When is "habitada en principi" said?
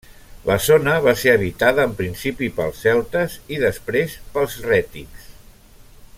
1.33-2.49